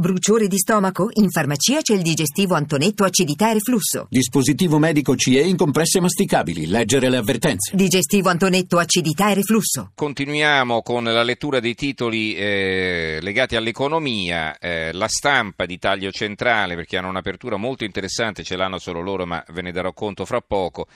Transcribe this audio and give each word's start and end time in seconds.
Bruciore 0.00 0.46
di 0.46 0.58
stomaco? 0.58 1.08
In 1.14 1.28
farmacia 1.28 1.80
c'è 1.80 1.92
il 1.92 2.02
digestivo 2.02 2.54
Antonetto 2.54 3.02
acidità 3.02 3.50
e 3.50 3.54
reflusso. 3.54 4.06
Dispositivo 4.08 4.78
medico 4.78 5.16
CE 5.16 5.40
in 5.40 5.56
compresse 5.56 5.98
masticabili. 5.98 6.68
Leggere 6.68 7.10
le 7.10 7.16
avvertenze. 7.16 7.74
Digestivo 7.74 8.28
Antonetto 8.28 8.78
acidità 8.78 9.32
e 9.32 9.34
reflusso. 9.34 9.90
Continuiamo 9.96 10.82
con 10.82 11.02
la 11.02 11.24
lettura 11.24 11.58
dei 11.58 11.74
titoli 11.74 12.36
eh, 12.36 13.18
legati 13.20 13.56
all'economia, 13.56 14.56
eh, 14.58 14.92
la 14.92 15.08
stampa 15.08 15.66
di 15.66 15.78
taglio 15.80 16.12
centrale, 16.12 16.76
perché 16.76 16.96
hanno 16.96 17.08
un'apertura 17.08 17.56
molto 17.56 17.82
interessante, 17.82 18.44
ce 18.44 18.54
l'hanno 18.54 18.78
solo 18.78 19.00
loro, 19.00 19.26
ma 19.26 19.44
ve 19.48 19.62
ne 19.62 19.72
darò 19.72 19.92
conto 19.92 20.24
fra 20.24 20.40
poco. 20.40 20.86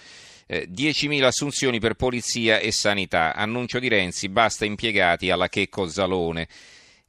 Eh, 0.47 0.69
10.000 0.73 1.25
assunzioni 1.25 1.81
per 1.81 1.95
polizia 1.95 2.59
e 2.59 2.71
sanità. 2.71 3.35
Annuncio 3.35 3.81
di 3.81 3.89
Renzi, 3.89 4.29
basta 4.29 4.65
impiegati 4.65 5.29
alla 5.29 5.49
Checco 5.49 5.89
Zalone 5.89 6.47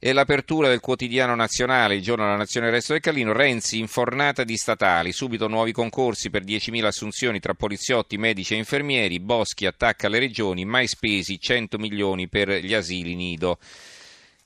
e 0.06 0.12
l'apertura 0.12 0.68
del 0.68 0.80
quotidiano 0.80 1.34
nazionale, 1.34 1.94
il 1.94 2.02
giorno 2.02 2.24
della 2.24 2.36
nazione 2.36 2.68
resto 2.68 2.92
del 2.92 3.00
Carlino, 3.00 3.32
Renzi 3.32 3.78
infornata 3.78 4.44
di 4.44 4.58
statali, 4.58 5.12
subito 5.12 5.48
nuovi 5.48 5.72
concorsi 5.72 6.28
per 6.28 6.44
10.000 6.44 6.84
assunzioni 6.84 7.40
tra 7.40 7.54
poliziotti, 7.54 8.18
medici 8.18 8.52
e 8.52 8.58
infermieri, 8.58 9.18
Boschi 9.18 9.64
attacca 9.64 10.10
le 10.10 10.18
regioni, 10.18 10.66
mai 10.66 10.88
spesi 10.88 11.40
100 11.40 11.78
milioni 11.78 12.28
per 12.28 12.50
gli 12.50 12.74
asili 12.74 13.14
nido. 13.14 13.56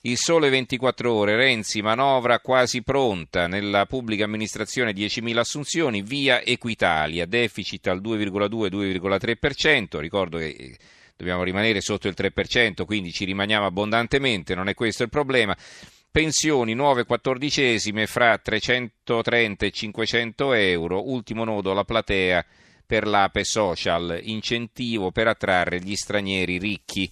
Il 0.03 0.15
sole 0.15 0.47
24 0.47 1.13
ore, 1.13 1.35
Renzi 1.35 1.81
manovra 1.81 2.39
quasi 2.39 2.81
pronta, 2.81 3.47
nella 3.47 3.85
pubblica 3.85 4.23
amministrazione 4.23 4.93
10.000 4.93 5.37
assunzioni, 5.39 6.01
via 6.01 6.41
Equitalia, 6.41 7.25
deficit 7.25 7.85
al 7.87 7.99
2,2-2,3%, 7.99 9.99
ricordo 9.99 10.37
che 10.37 10.77
dobbiamo 11.19 11.43
rimanere 11.43 11.81
sotto 11.81 12.07
il 12.07 12.15
3%, 12.17 12.85
quindi 12.85 13.11
ci 13.11 13.25
rimaniamo 13.25 13.65
abbondantemente, 13.65 14.55
non 14.55 14.69
è 14.69 14.73
questo 14.73 15.03
il 15.03 15.09
problema. 15.09 15.55
Pensioni 16.09 16.73
nuove 16.73 17.03
quattordicesime 17.03 18.07
fra 18.07 18.37
330 18.37 19.65
e 19.65 19.71
500 19.71 20.53
euro, 20.53 21.09
ultimo 21.09 21.43
nodo 21.43 21.73
la 21.73 21.83
platea 21.83 22.45
per 22.85 23.05
l'Ape 23.05 23.43
Social, 23.43 24.17
incentivo 24.23 25.11
per 25.11 25.27
attrarre 25.27 25.81
gli 25.81 25.95
stranieri 25.95 26.57
ricchi. 26.57 27.11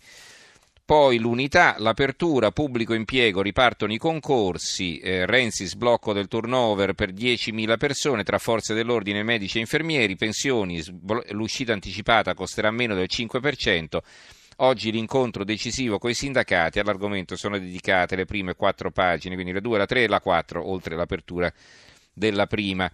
Poi 0.88 1.18
l'unità, 1.18 1.76
l'apertura, 1.80 2.52
pubblico 2.52 2.94
impiego, 2.94 3.42
ripartono 3.42 3.92
i 3.92 3.98
concorsi, 3.98 5.00
eh, 5.00 5.26
Renzi 5.26 5.66
sblocco 5.66 6.14
del 6.14 6.30
turnover 6.30 6.94
per 6.94 7.12
10.000 7.12 7.76
persone 7.76 8.24
tra 8.24 8.38
forze 8.38 8.74
dell'ordine, 8.74 9.22
medici 9.22 9.58
e 9.58 9.60
infermieri, 9.60 10.16
pensioni, 10.16 10.82
l'uscita 11.32 11.74
anticipata 11.74 12.34
costerà 12.34 12.72
meno 12.72 12.96
del 12.96 13.10
5%. 13.10 14.02
Oggi 14.60 14.90
l'incontro 14.90 15.44
decisivo 15.44 15.98
con 15.98 16.10
i 16.10 16.14
sindacati, 16.14 16.80
all'argomento 16.80 17.36
sono 17.36 17.60
dedicate 17.60 18.16
le 18.16 18.24
prime 18.24 18.56
quattro 18.56 18.90
pagine, 18.90 19.34
quindi 19.34 19.52
la 19.52 19.60
2, 19.60 19.78
la 19.80 19.86
3 19.86 20.04
e 20.04 20.08
la 20.08 20.22
4, 20.22 20.70
oltre 20.70 20.96
l'apertura 20.96 21.52
della 22.14 22.48
prima. 22.48 22.90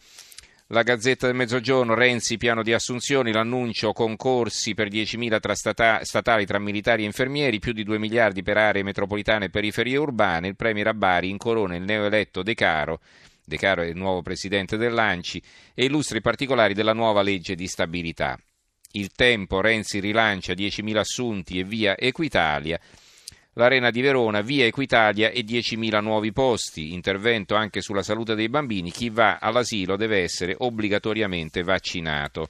La 0.67 0.81
Gazzetta 0.81 1.28
del 1.28 1.36
Mezzogiorno, 1.36 1.94
Renzi, 1.94 2.38
piano 2.38 2.64
di 2.64 2.72
assunzioni, 2.72 3.33
l'annuncio 3.33 3.92
concorsi 3.92 4.73
per 4.73 4.88
10.000 4.88 5.39
tra 5.39 5.55
stata- 5.55 6.05
statali 6.05 6.45
tra 6.45 6.58
militari 6.58 7.03
e 7.03 7.05
infermieri, 7.05 7.59
più 7.59 7.73
di 7.73 7.83
2 7.83 8.00
miliardi 8.00 8.44
per 8.44 8.58
aree 8.58 8.81
metropolitane 8.81 9.45
e 9.45 9.50
periferie 9.50 9.97
urbane, 9.97 10.47
il 10.47 10.55
Premier 10.55 10.88
a 10.88 10.94
Bari 10.94 11.30
incorona 11.30 11.75
il 11.75 11.83
neoeletto 11.83 12.44
De 12.44 12.53
Caro, 12.53 13.02
De 13.44 13.58
Caro 13.58 13.81
è 13.81 13.88
il 13.88 13.97
nuovo 13.97 14.22
presidente 14.22 14.78
dell'ANCI, 14.78 15.44
e 15.73 15.83
illustra 15.83 16.17
i 16.17 16.22
particolari 16.22 16.73
della 16.73 16.94
nuova 16.94 17.22
legge 17.22 17.55
di 17.55 17.67
stabilità. 17.67 18.39
Il 18.92 19.11
tempo, 19.11 19.59
Renzi 19.59 20.00
rilancia 20.00 20.53
10.000 20.53 20.95
assunti 20.98 21.59
e 21.59 21.66
via 21.66 21.98
Equitalia, 21.98 22.80
l'Arena 23.53 23.89
di 23.91 24.01
Verona, 24.01 24.41
via 24.41 24.65
Equitalia 24.65 25.29
e 25.29 25.41
10.000 25.41 26.01
nuovi 26.01 26.31
posti, 26.31 26.93
intervento 26.93 27.55
anche 27.55 27.81
sulla 27.81 28.03
salute 28.03 28.35
dei 28.35 28.49
bambini, 28.49 28.91
chi 28.91 29.09
va 29.09 29.37
all'asilo 29.39 29.95
deve 29.95 30.21
essere 30.21 30.55
obbligatoriamente 30.57 31.63
vaccinato. 31.63 32.49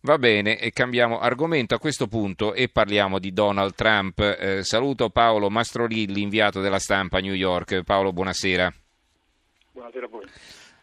Va 0.00 0.16
bene, 0.16 0.58
e 0.58 0.70
cambiamo 0.72 1.18
argomento 1.18 1.74
a 1.74 1.78
questo 1.80 2.06
punto 2.06 2.54
e 2.54 2.68
parliamo 2.68 3.18
di 3.18 3.32
Donald 3.32 3.74
Trump. 3.74 4.20
Eh, 4.20 4.62
saluto 4.62 5.10
Paolo 5.10 5.50
Mastrolilli, 5.50 6.22
inviato 6.22 6.60
della 6.60 6.78
stampa 6.78 7.18
a 7.18 7.20
New 7.20 7.34
York. 7.34 7.82
Paolo, 7.82 8.12
buonasera. 8.12 8.72
Buonasera 9.72 10.06
a 10.06 10.08
voi. 10.08 10.24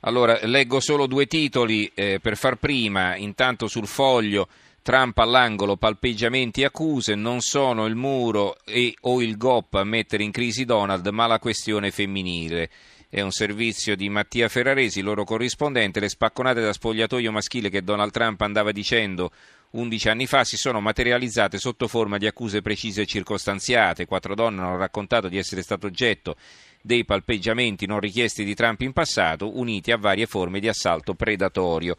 Allora, 0.02 0.38
leggo 0.44 0.80
solo 0.81 1.08
due 1.08 1.25
titoli 1.28 1.90
eh, 1.96 2.19
per 2.22 2.35
far 2.35 2.58
prima, 2.58 3.16
intanto 3.16 3.68
sul 3.68 3.88
foglio 3.88 4.47
Trump 4.85 5.18
all'angolo, 5.18 5.78
palpeggiamenti 5.78 6.62
e 6.62 6.66
accuse, 6.66 7.16
non 7.16 7.41
sono 7.41 7.88
il 7.88 7.96
muro 7.96 8.56
e, 8.63 8.94
o 9.01 9.19
il 9.19 9.35
GOP 9.35 9.73
a 9.73 9.84
mettere 9.84 10.22
in 10.22 10.29
crisi 10.29 10.63
Donald, 10.63 11.07
ma 11.07 11.25
la 11.25 11.40
questione 11.40 11.90
femminile. 11.90 12.69
È 13.09 13.19
un 13.19 13.31
servizio 13.31 13.96
di 13.96 14.09
Mattia 14.09 14.47
Ferraresi, 14.47 15.01
loro 15.01 15.23
corrispondente. 15.23 16.00
Le 16.00 16.07
spacconate 16.07 16.62
da 16.62 16.72
spogliatoio 16.72 17.31
maschile 17.31 17.69
che 17.69 17.81
Donald 17.81 18.12
Trump 18.12 18.40
andava 18.41 18.72
dicendo 18.72 19.31
11 19.72 20.09
anni 20.09 20.28
fa 20.28 20.44
si 20.44 20.56
sono 20.56 20.79
materializzate 20.81 21.57
sotto 21.57 21.88
forma 21.88 22.19
di 22.19 22.28
accuse 22.28 22.62
precise 22.62 23.02
e 23.02 23.06
circostanziate. 23.07 24.06
Quattro 24.06 24.35
donne 24.35 24.62
hanno 24.62 24.78
raccontato 24.78 25.29
di 25.29 25.40
essere 25.40 25.63
stato 25.63 25.88
oggetto 25.88 26.35
dei 26.84 27.06
palpeggiamenti 27.06 27.88
non 27.88 28.00
richiesti 28.00 28.44
di 28.44 28.53
Trump 28.53 28.81
in 28.81 28.94
passato, 28.94 29.57
uniti 29.57 29.91
a 29.91 29.97
varie 29.97 30.28
forme 30.28 30.59
di 30.59 30.67
assalto 30.67 31.16
predatorio 31.16 31.97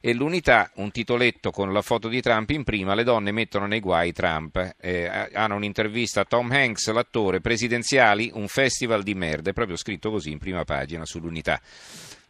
e 0.00 0.14
l'unità, 0.14 0.70
un 0.76 0.90
titoletto 0.90 1.50
con 1.50 1.72
la 1.72 1.82
foto 1.82 2.08
di 2.08 2.20
Trump 2.20 2.50
in 2.50 2.64
prima, 2.64 2.94
le 2.94 3.04
donne 3.04 3.32
mettono 3.32 3.66
nei 3.66 3.80
guai 3.80 4.12
Trump. 4.12 4.76
Eh, 4.80 5.06
hanno 5.32 5.56
un'intervista 5.56 6.20
a 6.20 6.24
Tom 6.24 6.50
Hanks, 6.50 6.90
l'attore, 6.92 7.40
presidenziali, 7.40 8.30
un 8.34 8.48
festival 8.48 9.02
di 9.02 9.14
merda, 9.14 9.50
è 9.50 9.52
proprio 9.52 9.76
scritto 9.76 10.10
così 10.10 10.30
in 10.30 10.38
prima 10.38 10.64
pagina 10.64 11.04
sull'unità. 11.04 11.60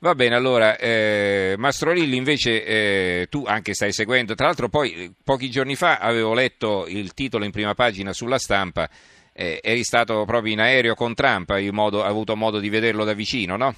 Va 0.01 0.15
bene, 0.15 0.37
allora, 0.37 0.79
eh, 0.79 1.57
Mastro 1.59 1.93
Lilli 1.93 2.17
invece 2.17 2.65
eh, 2.65 3.27
tu 3.29 3.43
anche 3.45 3.75
stai 3.75 3.93
seguendo, 3.93 4.37
tra 4.37 4.47
l'altro 4.47 4.69
poi 4.69 4.93
eh, 4.93 5.11
pochi 5.25 5.51
giorni 5.51 5.75
fa 5.75 5.99
avevo 5.99 6.35
letto 6.35 6.87
il 6.87 7.15
titolo 7.15 7.45
in 7.45 7.51
prima 7.51 7.75
pagina 7.75 8.13
sulla 8.13 8.39
stampa, 8.39 8.89
eh, 9.33 9.59
eri 9.61 9.83
stato 9.83 10.25
proprio 10.25 10.53
in 10.53 10.61
aereo 10.61 10.95
con 10.95 11.15
Trump, 11.15 11.51
hai, 11.51 11.69
avuto 11.69 12.37
modo 12.37 12.61
di 12.61 12.69
vederlo 12.69 13.05
da 13.05 13.13
vicino, 13.13 13.57
no? 13.57 13.75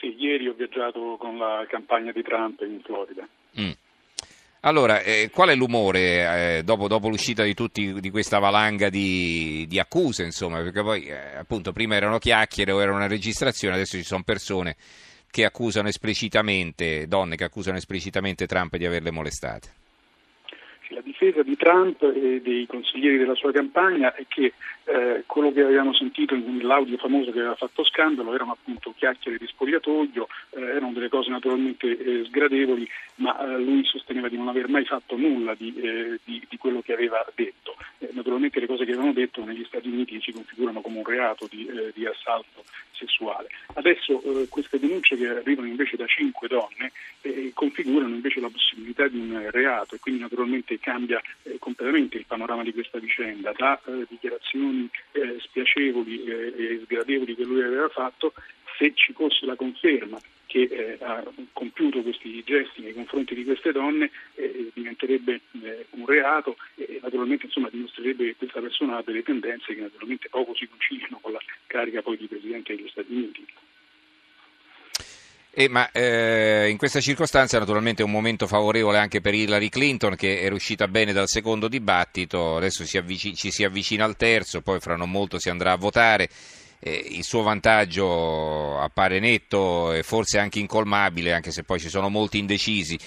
Sì, 0.00 0.16
ieri 0.18 0.48
ho 0.48 0.53
viaggiato 0.74 1.16
con 1.18 1.38
la 1.38 1.64
campagna 1.68 2.12
di 2.12 2.22
Trump 2.22 2.60
in 2.62 2.80
Florida. 2.82 3.26
Mm. 3.60 3.70
Allora, 4.60 5.00
eh, 5.00 5.30
qual 5.30 5.50
è 5.50 5.54
l'umore 5.54 6.58
eh, 6.58 6.62
dopo, 6.64 6.88
dopo, 6.88 7.08
l'uscita 7.08 7.42
di, 7.42 7.52
tutti, 7.52 8.00
di 8.00 8.10
questa 8.10 8.38
valanga 8.38 8.88
di, 8.88 9.66
di 9.68 9.78
accuse, 9.78 10.24
insomma, 10.24 10.62
perché 10.62 10.82
poi 10.82 11.04
eh, 11.04 11.36
appunto 11.36 11.72
prima 11.72 11.96
erano 11.96 12.18
chiacchiere 12.18 12.72
o 12.72 12.80
era 12.80 12.92
una 12.92 13.06
registrazione, 13.06 13.74
adesso 13.74 13.98
ci 13.98 14.04
sono 14.04 14.22
persone 14.22 14.76
che 15.30 15.44
accusano 15.44 15.88
esplicitamente, 15.88 17.06
donne 17.06 17.36
che 17.36 17.44
accusano 17.44 17.76
esplicitamente 17.76 18.46
Trump 18.46 18.76
di 18.76 18.86
averle 18.86 19.10
molestate 19.10 19.82
la 20.88 21.00
difesa 21.00 21.42
di 21.42 21.56
Trump 21.56 22.02
e 22.02 22.40
dei 22.42 22.66
consiglieri 22.66 23.16
della 23.16 23.34
sua 23.34 23.52
campagna 23.52 24.14
è 24.14 24.24
che 24.28 24.52
eh, 24.84 25.24
quello 25.26 25.52
che 25.52 25.62
avevamo 25.62 25.94
sentito 25.94 26.34
nell'audio 26.34 26.98
famoso 26.98 27.30
che 27.30 27.38
aveva 27.38 27.54
fatto 27.54 27.84
scandalo 27.84 28.34
erano 28.34 28.52
appunto 28.52 28.92
chiacchiere 28.96 29.38
di 29.38 29.46
spogliatoio, 29.46 30.28
eh, 30.50 30.60
erano 30.60 30.92
delle 30.92 31.08
cose 31.08 31.30
naturalmente 31.30 31.86
eh, 31.86 32.24
sgradevoli, 32.26 32.88
ma 33.16 33.38
eh, 33.38 33.58
lui 33.58 33.84
sosteneva 33.84 34.28
di 34.28 34.36
non 34.36 34.48
aver 34.48 34.68
mai 34.68 34.84
fatto 34.84 35.16
nulla 35.16 35.54
di, 35.54 35.74
eh, 35.76 36.20
di, 36.24 36.44
di 36.48 36.56
quello 36.58 36.82
che 36.82 36.92
aveva 36.92 37.24
detto. 37.34 37.63
Eh, 38.04 38.10
naturalmente 38.12 38.60
le 38.60 38.66
cose 38.66 38.84
che 38.84 38.92
avevano 38.92 39.12
detto 39.12 39.44
negli 39.44 39.64
Stati 39.64 39.88
Uniti 39.88 40.20
si 40.20 40.32
configurano 40.32 40.80
come 40.80 40.98
un 40.98 41.04
reato 41.04 41.46
di, 41.50 41.68
di 41.94 42.06
assalto 42.06 42.64
sessuale. 42.92 43.48
Adesso 43.74 44.22
queste 44.48 44.78
denunce 44.78 45.16
che 45.16 45.28
arrivano 45.28 45.66
invece 45.68 45.96
da 45.96 46.06
cinque 46.06 46.48
donne 46.48 46.92
configurano 47.52 48.14
invece 48.14 48.40
la 48.40 48.50
possibilità 48.50 49.08
di 49.08 49.18
un 49.18 49.48
reato 49.50 49.94
e 49.94 49.98
quindi 49.98 50.20
naturalmente 50.20 50.78
cambia 50.78 51.20
eh, 51.42 51.56
completamente 51.58 52.18
il 52.18 52.26
panorama 52.26 52.62
di 52.62 52.72
questa 52.72 52.98
vicenda, 52.98 53.52
da 53.56 53.80
eh, 53.86 54.06
dichiarazioni 54.08 54.88
eh, 55.12 55.36
spiacevoli 55.40 56.24
eh, 56.24 56.54
e 56.56 56.80
sgradevoli 56.84 57.34
che 57.34 57.44
lui 57.44 57.62
aveva 57.62 57.88
fatto, 57.88 58.34
se 58.78 58.92
ci 58.94 59.12
fosse 59.12 59.46
la 59.46 59.56
conferma 59.56 60.18
che 60.54 60.68
eh, 60.70 61.04
ha 61.04 61.24
compiuto 61.52 62.00
questi 62.02 62.44
gesti 62.44 62.80
nei 62.80 62.94
confronti 62.94 63.34
di 63.34 63.42
queste 63.42 63.72
donne 63.72 64.08
eh, 64.36 64.70
diventerebbe 64.72 65.40
un 65.90 66.06
reato 66.06 66.56
e 66.76 67.00
naturalmente 67.02 67.46
insomma, 67.46 67.68
dimostrerebbe 67.72 68.24
che 68.26 68.36
questa 68.36 68.60
persona 68.60 68.98
ha 68.98 69.02
delle 69.04 69.24
tendenze 69.24 69.74
che 69.74 69.80
naturalmente 69.80 70.28
poco 70.28 70.54
si 70.54 70.68
conciliano 70.68 71.18
con 71.20 71.32
la 71.32 71.40
carica 71.66 72.02
poi 72.02 72.18
di 72.18 72.28
Presidente 72.28 72.76
degli 72.76 72.88
Stati 72.88 73.12
Uniti. 73.12 73.44
Eh, 75.50 75.68
ma 75.68 75.90
eh, 75.90 76.68
in 76.68 76.76
questa 76.76 77.00
circostanza 77.00 77.58
naturalmente 77.58 78.02
è 78.02 78.04
un 78.04 78.12
momento 78.12 78.46
favorevole 78.46 78.98
anche 78.98 79.20
per 79.20 79.34
Hillary 79.34 79.68
Clinton 79.68 80.14
che 80.14 80.40
è 80.40 80.48
riuscita 80.48 80.86
bene 80.86 81.12
dal 81.12 81.26
secondo 81.26 81.66
dibattito, 81.66 82.56
adesso 82.56 82.84
si 82.84 82.96
avvic- 82.96 83.34
ci 83.34 83.50
si 83.50 83.64
avvicina 83.64 84.04
al 84.04 84.16
terzo, 84.16 84.62
poi 84.62 84.78
fra 84.78 84.94
non 84.94 85.10
molto 85.10 85.40
si 85.40 85.50
andrà 85.50 85.72
a 85.72 85.76
votare. 85.76 86.28
Eh, 86.86 87.02
il 87.12 87.24
suo 87.24 87.40
vantaggio 87.40 88.78
appare 88.78 89.18
netto 89.18 89.92
e 89.92 90.02
forse 90.02 90.38
anche 90.38 90.58
incolmabile, 90.58 91.32
anche 91.32 91.50
se 91.50 91.64
poi 91.64 91.78
ci 91.78 91.88
sono 91.88 92.10
molti 92.10 92.36
indecisi. 92.36 92.98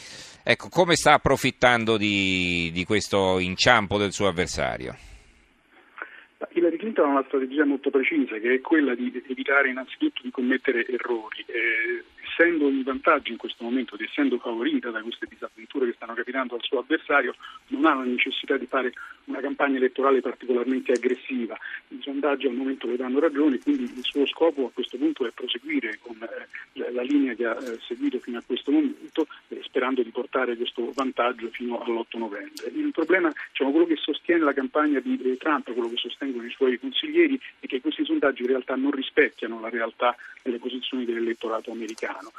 Ecco, 0.44 0.70
come 0.70 0.96
sta 0.96 1.14
approfittando 1.14 1.96
di, 1.96 2.72
di 2.74 2.86
questo 2.86 3.38
inciampo 3.38 4.00
del 4.00 4.14
suo 4.14 4.28
avversario? 4.28 4.96
Trump 6.98 6.98
ha 6.98 7.04
una 7.04 7.24
strategia 7.28 7.66
molto 7.66 7.92
precisa 7.92 8.38
che 8.38 8.56
è 8.56 8.62
quella 8.62 8.96
di 8.96 9.24
evitare 9.28 9.70
innanzitutto 9.70 10.22
di 10.24 10.32
commettere 10.32 10.86
errori. 10.88 11.46
Eh, 11.46 12.04
essendo 12.22 12.70
in 12.70 12.84
vantaggio 12.84 13.32
in 13.32 13.38
questo 13.38 13.64
momento 13.64 13.96
ed 13.96 14.02
essendo 14.02 14.38
favorita 14.38 14.90
da 14.90 15.02
queste 15.02 15.28
disavventure 15.28 15.88
che 15.88 15.94
stanno 15.96 16.14
capitando 16.14 16.56
al 16.56 16.62
suo 16.64 16.80
avversario, 16.80 17.36
non 17.68 17.86
ha 17.86 17.96
la 17.96 18.04
necessità 18.04 18.58
di 18.58 18.66
fare 18.66 18.94
una 19.28 19.40
campagna 19.40 19.78
elettorale 19.78 20.22
particolarmente 20.22 20.92
aggressiva. 20.92 21.58
I 21.90 22.00
sondaggi 22.02 22.48
al 22.48 22.54
momento 22.54 22.88
le 22.88 22.96
danno 22.96 23.20
ragione, 23.20 23.60
quindi 23.60 23.84
il 23.84 24.04
suo 24.04 24.26
scopo 24.26 24.66
a 24.66 24.72
questo 24.74 24.98
punto 24.98 25.26
è 25.26 25.32
proseguire 25.32 25.98
con 26.02 26.16
eh, 26.22 26.92
la 26.92 27.02
linea 27.02 27.34
che 27.34 27.46
ha 27.46 27.58
eh, 27.58 27.78
seguito 27.86 28.20
fino 28.20 28.38
a 28.38 28.44
questo 28.46 28.72
momento, 28.72 29.28
eh, 29.50 29.60
sperando 29.64 30.02
di 30.02 30.10
portare 30.10 30.56
questo 30.56 30.92
vantaggio 30.94 31.50
fino 31.50 31.82
all'8 31.82 32.18
novembre. 32.18 32.72
Il 32.74 32.92
problema, 32.92 33.32
diciamo, 33.50 33.72
quello 33.72 33.86
che 33.86 33.98
sostiene 33.98 34.44
la 34.44 34.54
campagna 34.54 35.00
di 35.00 35.38
Trump, 35.38 35.72
quello 35.74 35.90
che 35.90 35.98
sostengono 35.98 36.46
i 36.46 36.52
suoi 36.52 36.80
consiglieri, 36.80 37.40
è 37.60 37.68
che 37.68 37.82
questi 37.82 38.06
sondaggi 38.06 38.42
in 38.42 38.48
realtà 38.50 38.76
non 38.76 38.92
rispecchiano 38.92 39.60
la 39.60 39.70
realtà 39.70 40.16
delle 40.42 40.58
posizioni 40.58 41.06
dell'elettorato 41.06 41.72
americano 41.72 42.32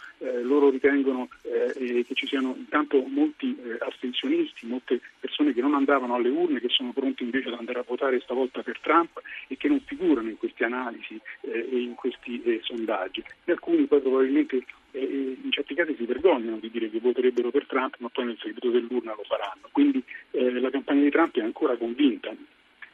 loro 0.42 0.70
ritengono 0.70 1.28
che 1.42 2.14
ci 2.14 2.26
siano 2.26 2.54
intanto 2.56 3.02
molti 3.06 3.56
astensionisti, 3.78 4.66
molte 4.66 5.00
persone 5.20 5.52
che 5.52 5.60
non 5.60 5.74
andavano 5.74 6.14
alle 6.14 6.28
urne, 6.28 6.60
che 6.60 6.68
sono 6.78 6.92
pronti 6.92 7.24
invece 7.24 7.48
ad 7.48 7.54
andare 7.58 7.80
a 7.80 7.84
votare 7.86 8.20
stavolta 8.20 8.62
per 8.62 8.78
Trump 8.78 9.20
e 9.48 9.56
che 9.56 9.66
non 9.66 9.80
figurano 9.80 10.28
in 10.28 10.38
queste 10.38 10.64
analisi 10.64 11.20
eh, 11.40 11.68
e 11.70 11.80
in 11.80 11.94
questi 11.94 12.40
eh, 12.44 12.60
sondaggi. 12.62 13.22
E 13.44 13.52
alcuni 13.52 13.86
poi 13.86 14.00
probabilmente 14.00 14.64
eh, 14.92 15.36
in 15.42 15.50
certi 15.50 15.74
casi 15.74 15.96
si 15.96 16.04
vergognano 16.04 16.58
di 16.58 16.70
dire 16.70 16.88
che 16.88 17.00
voterebbero 17.00 17.50
per 17.50 17.66
Trump, 17.66 17.96
ma 17.98 18.08
poi 18.08 18.26
nel 18.26 18.38
segreto 18.38 18.70
dell'urna 18.70 19.14
lo 19.14 19.24
faranno. 19.24 19.68
Quindi 19.72 20.02
la 20.30 20.70
campagna 20.70 21.02
di 21.02 21.10
Trump 21.10 21.36
è 21.36 21.40
ancora 21.40 21.76
convinta 21.76 22.32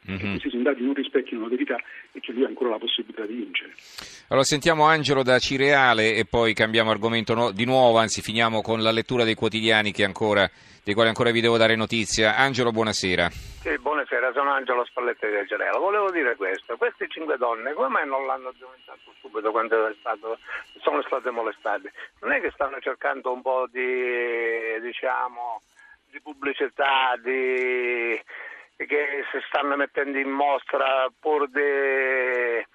mm-hmm. 0.07 0.19
che 0.19 0.29
questi 0.29 0.49
sondaggi 0.49 0.83
non 0.83 0.93
rispecchiano 0.93 1.43
la 1.43 1.49
verità 1.49 1.75
e 2.11 2.19
che 2.19 2.31
lui 2.31 2.43
ha 2.43 2.47
ancora 2.47 2.71
la 2.71 2.77
possibilità 2.77 3.25
di 3.25 3.33
vincere. 3.33 3.73
Allora 4.29 4.45
sentiamo 4.45 4.85
Angelo 4.85 5.23
da 5.23 5.37
Cireale 5.39 6.15
e 6.15 6.25
poi 6.25 6.53
cambiamo 6.53 6.91
argomento 6.91 7.33
no, 7.33 7.51
di 7.51 7.65
nuovo, 7.65 7.97
anzi 7.97 8.21
finiamo 8.21 8.61
con 8.61 8.81
la 8.81 8.91
lettura 8.91 9.23
dei 9.23 9.35
quotidiani 9.35 9.93
ancora, 10.03 10.49
dei 10.83 10.93
quali 10.93 11.09
ancora 11.09 11.31
vi 11.31 11.41
devo 11.41 11.57
dare 11.57 11.75
notizia. 11.75 12.35
Angelo, 12.35 12.71
buonasera. 12.71 13.29
Sì, 13.29 13.77
buonasera, 13.79 14.31
sono 14.33 14.51
Angelo 14.51 14.85
Spalletti 14.85 15.25
di 15.25 15.47
Cireale. 15.47 15.77
Volevo 15.77 16.11
dire 16.11 16.35
questo, 16.35 16.75
queste 16.77 17.07
cinque 17.09 17.37
donne 17.37 17.73
come 17.73 17.87
mai 17.89 18.07
non 18.07 18.25
l'hanno 18.25 18.53
denunciato 18.57 19.13
subito 19.19 19.51
quando 19.51 19.93
stato, 19.99 20.37
sono 20.81 21.01
state 21.03 21.29
molestate? 21.31 21.91
Non 22.21 22.31
è 22.31 22.41
che 22.41 22.51
stanno 22.53 22.79
cercando 22.79 23.31
un 23.31 23.41
po' 23.41 23.67
di, 23.71 24.79
diciamo, 24.81 25.61
di 26.11 26.19
pubblicità, 26.21 27.15
di 27.21 28.19
che 28.75 29.23
si 29.31 29.39
stanno 29.47 29.75
mettendo 29.75 30.17
in 30.17 30.29
mostra 30.29 31.07
pur 31.19 31.49
di, 31.49 32.65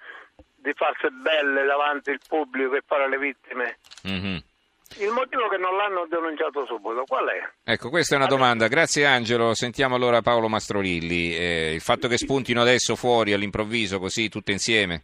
di 0.55 0.73
farsi 0.73 1.07
belle 1.11 1.63
davanti 1.65 2.09
al 2.09 2.19
pubblico 2.27 2.75
e 2.75 2.83
fare 2.85 3.07
le 3.07 3.17
vittime. 3.17 3.77
Mm-hmm. 4.07 4.37
Il 4.97 5.11
motivo 5.11 5.47
che 5.47 5.57
non 5.57 5.75
l'hanno 5.77 6.05
denunciato 6.09 6.65
subito, 6.65 7.05
qual 7.07 7.27
è? 7.29 7.49
Ecco, 7.63 7.89
questa 7.89 8.15
è 8.15 8.17
una 8.17 8.27
domanda. 8.27 8.67
Grazie 8.67 9.05
Angelo. 9.05 9.53
Sentiamo 9.53 9.95
allora 9.95 10.21
Paolo 10.21 10.49
Mastrorilli. 10.49 11.33
Eh, 11.35 11.73
il 11.73 11.81
fatto 11.81 12.09
che 12.09 12.17
spuntino 12.17 12.61
adesso 12.61 12.95
fuori 12.95 13.31
all'improvviso, 13.31 13.99
così 13.99 14.27
tutte 14.27 14.51
insieme? 14.51 15.03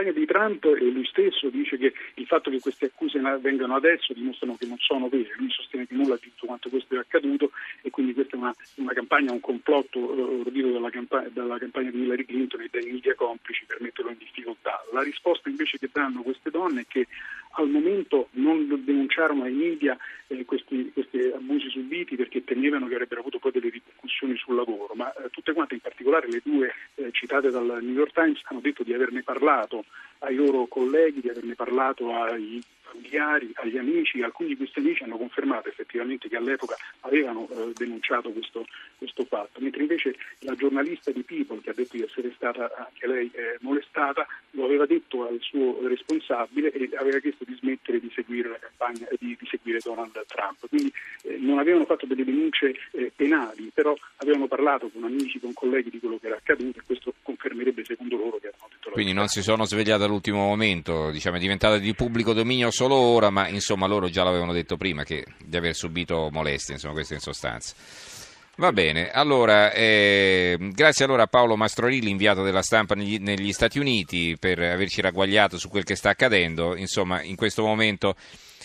Campagna 0.00 0.12
di 0.12 0.24
Trump 0.24 0.64
lui 0.64 1.04
stesso 1.04 1.50
dice 1.50 1.76
che 1.76 1.92
il 2.14 2.24
fatto 2.24 2.48
che 2.48 2.58
queste 2.58 2.86
accuse 2.86 3.20
vengano 3.40 3.74
adesso 3.74 4.14
dimostrano 4.14 4.56
che 4.56 4.64
non 4.64 4.78
sono 4.78 5.10
vere, 5.10 5.34
lui 5.36 5.50
sostiene 5.50 5.86
che 5.86 5.94
nulla 5.94 6.16
di 6.16 6.30
tutto 6.30 6.46
quanto 6.46 6.70
questo 6.70 6.94
è 6.94 6.98
accaduto 6.98 7.50
e 7.82 7.90
quindi 7.90 8.14
questa 8.14 8.36
è 8.36 8.38
una, 8.38 8.54
una 8.76 8.92
campagna, 8.94 9.32
un 9.32 9.40
complotto 9.40 9.98
uh, 9.98 10.40
ordito 10.46 10.70
dalla, 10.70 10.88
campa- 10.88 11.28
dalla, 11.28 11.58
campagna 11.58 11.90
di 11.90 12.00
Hillary 12.00 12.24
Clinton 12.24 12.62
e 12.62 12.68
dai 12.70 12.90
media 12.90 13.14
complici 13.14 13.66
per 13.66 13.82
metterlo 13.82 14.10
in 14.10 14.16
difficoltà. 14.16 14.82
La 14.92 15.02
risposta 15.02 15.50
invece 15.50 15.76
che 15.76 15.90
danno 15.92 16.22
queste 16.22 16.50
donne 16.50 16.80
è 16.82 16.86
che 16.88 17.06
al 17.54 17.68
momento 17.68 18.28
non 18.32 18.66
denunciarono 18.84 19.42
ai 19.42 19.52
media 19.52 19.98
eh, 20.28 20.44
questi, 20.44 20.90
questi, 20.92 21.18
abusi 21.34 21.68
subiti 21.68 22.14
perché 22.14 22.44
temevano 22.44 22.86
che 22.86 22.94
avrebbero 22.94 23.20
avuto 23.20 23.38
poi 23.38 23.50
delle 23.50 23.70
ripercussioni 23.70 24.36
sul 24.36 24.54
lavoro, 24.54 24.94
ma 24.94 25.12
eh, 25.12 25.30
tutte 25.30 25.52
quante, 25.52 25.74
in 25.74 25.80
particolare 25.80 26.28
le 26.28 26.40
due 26.44 26.72
eh, 26.94 27.10
citate 27.10 27.50
dal 27.50 27.78
New 27.82 27.94
York 27.94 28.12
Times, 28.12 28.40
hanno 28.44 28.60
detto 28.60 28.84
di 28.84 28.94
averne 28.94 29.22
parlato 29.22 29.84
ai 30.18 30.34
loro 30.34 30.66
colleghi, 30.66 31.20
di 31.20 31.28
averne 31.28 31.54
parlato 31.54 32.14
ai 32.14 32.62
familiari, 32.90 33.50
agli 33.54 33.78
amici, 33.78 34.22
alcuni 34.22 34.50
di 34.50 34.56
questi 34.56 34.80
amici 34.80 35.02
hanno 35.04 35.16
confermato 35.16 35.68
effettivamente 35.68 36.28
che 36.28 36.36
all'epoca 36.36 36.76
avevano 37.00 37.48
eh, 37.48 37.72
denunciato 37.74 38.30
questo, 38.30 38.66
questo, 38.98 39.24
fatto, 39.24 39.60
mentre 39.60 39.82
invece 39.82 40.16
la 40.40 40.54
giornalista 40.54 41.10
di 41.10 41.22
People 41.22 41.60
che 41.60 41.70
ha 41.70 41.74
detto 41.74 41.96
di 41.96 42.02
essere 42.02 42.32
stata 42.34 42.70
anche 42.76 43.06
lei 43.06 43.30
eh, 43.32 43.56
molestata 43.60 44.26
lo 44.60 44.66
aveva 44.66 44.86
detto 44.86 45.26
al 45.26 45.38
suo 45.40 45.78
responsabile 45.88 46.70
e 46.70 46.90
aveva 46.96 47.18
chiesto 47.18 47.44
di 47.44 47.56
smettere 47.58 47.98
di 47.98 48.10
seguire 48.14 48.50
la 48.50 48.58
campagna 48.58 49.08
di, 49.18 49.36
di 49.38 49.46
seguire 49.48 49.78
Donald 49.82 50.12
Trump. 50.26 50.68
Quindi 50.68 50.92
eh, 51.22 51.38
non 51.40 51.58
avevano 51.58 51.86
fatto 51.86 52.06
delle 52.06 52.24
denunce 52.24 52.74
eh, 52.92 53.10
penali, 53.16 53.70
però 53.72 53.96
avevano 54.16 54.46
parlato 54.46 54.90
con 54.90 55.04
amici, 55.04 55.40
con 55.40 55.52
colleghi 55.54 55.90
di 55.90 55.98
quello 55.98 56.18
che 56.18 56.26
era 56.26 56.36
accaduto 56.36 56.78
e 56.78 56.82
questo 56.84 57.14
confermerebbe 57.22 57.84
secondo 57.84 58.16
loro 58.16 58.38
che 58.38 58.48
erano 58.48 58.68
detto 58.70 58.88
la 58.88 58.94
Quindi 58.94 59.12
non 59.12 59.28
si 59.28 59.42
sono 59.42 59.64
svegliati 59.64 60.02
all'ultimo 60.02 60.38
momento, 60.38 61.10
diciamo, 61.10 61.36
è 61.36 61.40
diventata 61.40 61.78
di 61.78 61.94
pubblico 61.94 62.32
dominio 62.34 62.70
solo 62.70 62.94
ora, 62.94 63.30
ma 63.30 63.48
insomma 63.48 63.86
loro 63.86 64.08
già 64.08 64.22
l'avevano 64.22 64.52
detto 64.52 64.76
prima 64.76 65.04
che, 65.04 65.24
di 65.42 65.56
aver 65.56 65.74
subito 65.74 66.28
molestie, 66.30 66.74
insomma 66.74 66.92
questo 66.92 67.14
in 67.14 67.20
sostanza. 67.20 68.19
Va 68.60 68.72
bene, 68.72 69.10
allora, 69.10 69.72
eh, 69.72 70.54
grazie 70.74 71.06
allora 71.06 71.22
a 71.22 71.26
Paolo 71.28 71.56
Mastrorilli, 71.56 72.10
inviato 72.10 72.42
della 72.42 72.60
stampa 72.60 72.94
negli, 72.94 73.16
negli, 73.16 73.54
Stati 73.54 73.78
Uniti, 73.78 74.36
per 74.38 74.58
averci 74.58 75.00
ragguagliato 75.00 75.56
su 75.56 75.70
quel 75.70 75.82
che 75.82 75.96
sta 75.96 76.10
accadendo. 76.10 76.76
Insomma, 76.76 77.22
in 77.22 77.36
questo 77.36 77.64
momento 77.64 78.16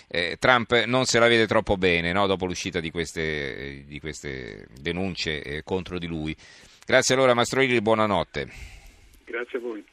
eh, 0.09 0.36
Trump 0.38 0.83
non 0.83 1.06
se 1.06 1.18
la 1.18 1.30
vede 1.30 1.47
troppo 1.47 1.77
bene 1.77 2.12
no? 2.12 2.27
dopo 2.27 2.45
l'uscita 2.45 2.81
di 2.81 2.92
queste, 2.92 3.86
di 3.88 4.01
queste 4.01 4.68
denunce 4.81 5.42
eh, 5.42 5.63
contro 5.63 5.97
di 5.97 6.07
lui. 6.07 6.36
Grazie 6.86 7.15
allora 7.15 7.33
Mastrorilli, 7.33 7.80
buonanotte. 7.80 8.50
Grazie 9.24 9.59
a 9.59 9.62
voi. 9.62 9.86